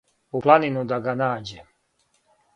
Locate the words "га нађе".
1.09-1.61